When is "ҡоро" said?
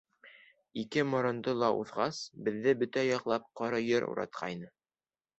3.61-3.83